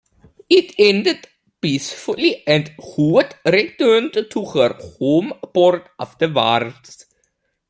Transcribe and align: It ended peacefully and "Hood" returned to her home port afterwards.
It 0.49 0.73
ended 0.79 1.27
peacefully 1.61 2.41
and 2.47 2.73
"Hood" 2.79 3.35
returned 3.45 4.13
to 4.31 4.45
her 4.45 4.73
home 4.97 5.31
port 5.53 5.89
afterwards. 5.99 7.05